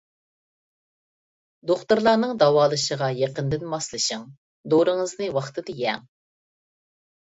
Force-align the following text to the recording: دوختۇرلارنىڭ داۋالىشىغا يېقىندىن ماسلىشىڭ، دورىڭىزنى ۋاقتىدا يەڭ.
دوختۇرلارنىڭ 1.73 2.33
داۋالىشىغا 2.45 3.11
يېقىندىن 3.21 3.69
ماسلىشىڭ، 3.77 4.27
دورىڭىزنى 4.77 5.33
ۋاقتىدا 5.41 5.83
يەڭ. 5.89 6.07